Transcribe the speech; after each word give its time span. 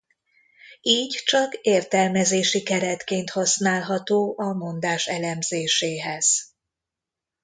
Így 0.81 1.21
csak 1.25 1.53
értelmezési 1.53 2.63
keretként 2.63 3.29
használható 3.29 4.33
a 4.37 4.53
mondás 4.53 5.07
elemzéséhez. 5.07 6.53